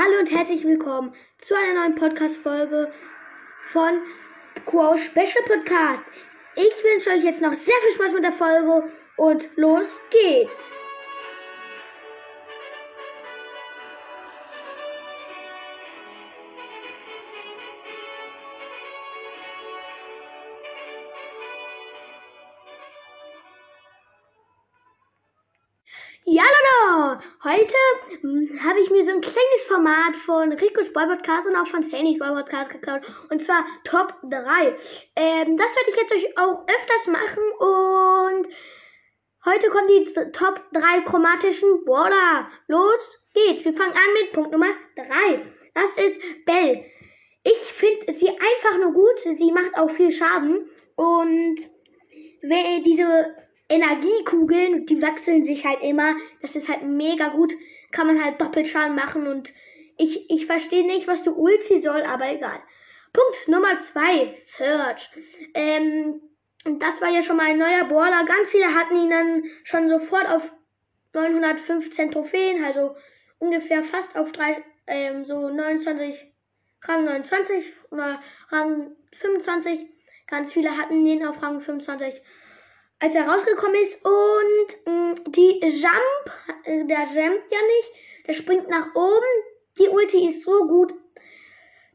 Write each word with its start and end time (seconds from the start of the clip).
Hallo 0.00 0.20
und 0.20 0.30
herzlich 0.30 0.62
willkommen 0.64 1.12
zu 1.38 1.56
einer 1.56 1.80
neuen 1.80 1.96
Podcast-Folge 1.96 2.92
von 3.72 4.00
Quo 4.64 4.96
Special 4.96 5.44
Podcast. 5.44 6.04
Ich 6.54 6.84
wünsche 6.84 7.10
euch 7.10 7.24
jetzt 7.24 7.42
noch 7.42 7.52
sehr 7.52 7.74
viel 7.82 7.94
Spaß 7.94 8.12
mit 8.12 8.22
der 8.22 8.32
Folge 8.34 8.92
und 9.16 9.48
los 9.56 9.86
geht's! 10.10 10.77
Ja, 26.30 26.42
Leute! 26.42 27.22
Heute 27.42 27.74
hm, 28.20 28.60
habe 28.62 28.80
ich 28.80 28.90
mir 28.90 29.02
so 29.02 29.12
ein 29.12 29.22
kleines 29.22 29.62
Format 29.66 30.14
von 30.26 30.52
Rico's 30.52 30.92
Boy 30.92 31.06
Podcast 31.06 31.46
und 31.46 31.56
auch 31.56 31.66
von 31.68 31.82
Sany's 31.82 32.18
Boy 32.18 32.28
Podcast 32.28 32.68
geklaut. 32.70 33.00
Und 33.30 33.42
zwar 33.42 33.64
Top 33.84 34.12
3. 34.24 34.76
Ähm, 35.16 35.56
das 35.56 35.74
werde 35.74 35.88
ich 35.88 35.96
jetzt 35.96 36.12
euch 36.12 36.36
auch 36.36 36.66
öfters 36.68 37.06
machen. 37.06 37.42
Und 37.60 38.54
heute 39.46 39.70
kommen 39.70 39.88
die 39.88 40.12
Top 40.32 40.60
3 40.72 41.00
chromatischen 41.06 41.86
Border. 41.86 42.50
Los 42.66 43.18
geht's. 43.32 43.64
Wir 43.64 43.72
fangen 43.72 43.92
an 43.92 44.12
mit 44.20 44.32
Punkt 44.34 44.52
Nummer 44.52 44.74
3. 44.96 45.46
Das 45.72 45.94
ist 45.94 46.20
Bell. 46.44 46.84
Ich 47.42 47.72
finde 47.72 48.12
sie 48.12 48.28
einfach 48.28 48.78
nur 48.78 48.92
gut. 48.92 49.18
Sie 49.20 49.50
macht 49.50 49.74
auch 49.78 49.90
viel 49.92 50.12
Schaden. 50.12 50.68
Und 50.94 51.58
wer 52.42 52.80
diese 52.80 53.34
Energiekugeln, 53.68 54.86
die 54.86 55.02
wechseln 55.02 55.44
sich 55.44 55.64
halt 55.64 55.82
immer. 55.82 56.14
Das 56.40 56.56
ist 56.56 56.68
halt 56.68 56.82
mega 56.82 57.28
gut. 57.28 57.54
Kann 57.90 58.06
man 58.06 58.22
halt 58.22 58.40
Doppelschaden 58.40 58.94
machen 58.94 59.26
und 59.26 59.52
ich, 59.96 60.30
ich 60.30 60.46
verstehe 60.46 60.86
nicht, 60.86 61.08
was 61.08 61.22
du 61.22 61.32
Ulti 61.32 61.82
soll, 61.82 62.02
aber 62.02 62.30
egal. 62.30 62.60
Punkt 63.12 63.48
Nummer 63.48 63.80
zwei, 63.80 64.34
Search. 64.46 65.10
Ähm, 65.54 66.20
das 66.64 67.00
war 67.00 67.08
ja 67.08 67.22
schon 67.22 67.36
mal 67.36 67.46
ein 67.46 67.58
neuer 67.58 67.84
Brawler. 67.84 68.24
Ganz 68.24 68.50
viele 68.50 68.74
hatten 68.74 68.96
ihn 68.96 69.10
dann 69.10 69.44
schon 69.64 69.88
sofort 69.88 70.28
auf 70.28 70.42
915 71.14 72.10
Trophäen, 72.10 72.64
also 72.64 72.94
ungefähr 73.38 73.82
fast 73.84 74.16
auf 74.16 74.30
drei, 74.32 74.62
ähm, 74.86 75.24
so 75.24 75.48
29, 75.48 76.14
Rang 76.82 77.04
29 77.04 77.64
oder 77.90 78.20
Rang 78.50 78.92
25. 79.20 79.86
Ganz 80.26 80.52
viele 80.52 80.76
hatten 80.76 81.04
ihn 81.06 81.26
auf 81.26 81.42
Rang 81.42 81.60
25 81.60 82.20
als 83.00 83.14
er 83.14 83.28
rausgekommen 83.28 83.80
ist. 83.82 84.04
Und 84.04 84.86
mh, 84.86 84.92
mm, 84.92 85.32
die 85.32 85.60
Jump, 85.60 86.64
äh, 86.64 86.84
der 86.84 87.04
jumpt 87.04 87.52
ja 87.52 87.58
nicht, 87.58 87.92
der 88.26 88.32
springt 88.34 88.68
nach 88.68 88.94
oben. 88.94 89.24
Die 89.78 89.88
Ulti 89.88 90.28
ist 90.28 90.42
so 90.42 90.66
gut. 90.66 90.92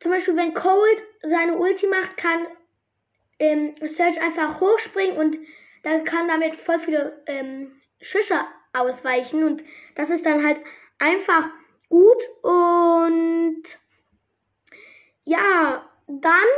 Zum 0.00 0.10
Beispiel, 0.10 0.36
wenn 0.36 0.54
Cold 0.54 1.02
seine 1.22 1.56
Ulti 1.56 1.86
macht, 1.86 2.16
kann 2.16 2.46
ähm, 3.38 3.74
Search 3.82 4.20
einfach 4.20 4.60
hochspringen 4.60 5.16
und 5.16 5.38
dann 5.82 6.04
kann 6.04 6.28
damit 6.28 6.56
voll 6.56 6.78
viele 6.80 7.22
ähm, 7.26 7.80
Schüsse 8.00 8.40
ausweichen. 8.72 9.44
Und 9.44 9.62
das 9.94 10.10
ist 10.10 10.26
dann 10.26 10.44
halt 10.44 10.58
einfach 10.98 11.48
gut. 11.88 12.22
Und 12.42 13.62
ja, 15.24 15.88
dann 16.06 16.48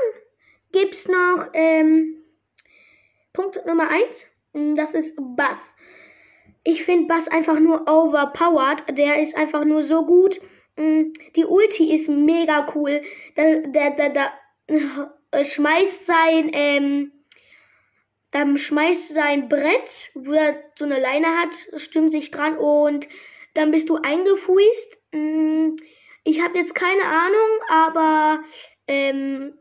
gibt 0.72 0.94
es 0.94 1.08
noch 1.08 1.48
ähm, 1.52 2.22
Punkt 3.32 3.64
Nummer 3.66 3.88
1. 3.90 4.26
Mm, 4.54 4.74
das 4.76 4.94
ist 4.94 5.14
Bass. 5.18 5.74
Ich 6.62 6.84
finde 6.84 7.08
Bass 7.08 7.28
einfach 7.28 7.60
nur 7.60 7.86
overpowered. 7.86 8.96
Der 8.96 9.20
ist 9.20 9.36
einfach 9.36 9.64
nur 9.64 9.84
so 9.84 10.06
gut. 10.06 10.40
Mm, 10.76 11.12
die 11.36 11.44
Ulti 11.44 11.92
ist 11.92 12.08
mega 12.08 12.66
cool. 12.74 13.02
Der, 13.36 13.60
der, 13.68 13.90
der, 13.90 14.10
der 14.10 14.32
äh, 15.32 15.44
schmeißt 15.44 16.06
sein, 16.06 16.50
ähm, 16.52 17.12
dann 18.30 18.58
schmeißt 18.58 19.14
sein 19.14 19.48
Brett, 19.48 20.10
wo 20.14 20.32
er 20.32 20.56
so 20.76 20.84
eine 20.84 20.98
Leine 20.98 21.28
hat, 21.38 21.80
stimmt 21.80 22.10
sich 22.10 22.30
dran 22.32 22.56
und 22.58 23.08
dann 23.54 23.70
bist 23.70 23.88
du 23.88 23.96
eingefußt. 23.96 24.98
Mm, 25.12 25.76
ich 26.24 26.42
habe 26.42 26.58
jetzt 26.58 26.74
keine 26.74 27.04
Ahnung, 27.04 27.60
aber 27.68 28.42
ähm, 28.88 29.58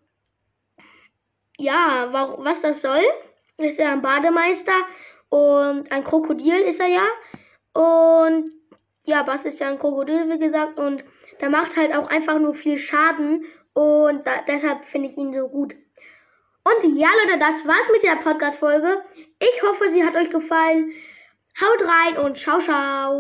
ja, 1.58 2.10
was 2.40 2.62
das 2.62 2.82
soll 2.82 3.04
ist 3.64 3.80
er 3.80 3.92
ein 3.92 4.02
Bademeister 4.02 4.86
und 5.30 5.92
ein 5.92 6.04
Krokodil 6.04 6.62
ist 6.62 6.80
er 6.80 6.88
ja. 6.88 7.08
Und 7.74 8.52
ja, 9.04 9.24
Bass 9.24 9.46
ist 9.46 9.60
ja 9.60 9.70
ein 9.70 9.80
Krokodil, 9.80 10.30
wie 10.30 10.40
gesagt. 10.40 10.78
Und 10.78 11.04
der 11.42 11.50
macht 11.50 11.76
halt 11.76 11.94
auch 11.94 12.08
einfach 12.08 12.40
nur 12.40 12.54
viel 12.54 12.78
Schaden. 12.78 13.46
Und 13.74 14.26
da, 14.26 14.44
deshalb 14.48 14.86
finde 14.86 15.10
ich 15.10 15.18
ihn 15.18 15.34
so 15.34 15.48
gut. 15.48 15.76
Und 16.64 16.98
ja, 16.98 17.10
Leute, 17.26 17.40
das 17.40 17.66
war's 17.68 17.90
mit 17.92 18.04
der 18.04 18.16
Podcast-Folge. 18.18 19.04
Ich 19.40 19.64
hoffe, 19.64 19.90
sie 19.90 20.06
hat 20.06 20.16
euch 20.16 20.30
gefallen. 20.30 20.94
Haut 21.60 21.88
rein 21.88 22.18
und 22.26 22.38
ciao, 22.38 22.60
ciao. 22.60 23.12